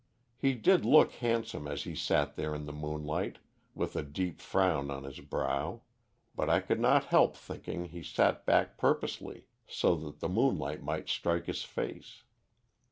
He 0.35 0.55
did 0.55 0.83
look 0.83 1.11
handsome 1.11 1.67
as 1.67 1.83
he 1.83 1.93
sat 1.93 2.35
there 2.35 2.55
in 2.55 2.65
the 2.65 2.73
moonlight, 2.73 3.37
with 3.75 3.95
a 3.95 4.01
deep 4.01 4.41
frown 4.41 4.89
on 4.89 5.03
his 5.03 5.19
brow; 5.19 5.81
but 6.35 6.49
I 6.49 6.59
could 6.59 6.79
not 6.79 7.03
help 7.13 7.37
thinking 7.37 7.85
he 7.85 8.01
sat 8.01 8.43
back 8.43 8.79
purposely, 8.79 9.45
so 9.67 9.93
that 9.97 10.19
the 10.19 10.27
moonlight 10.27 10.81
might 10.81 11.07
strike 11.07 11.45
his 11.45 11.63
face. 11.63 12.23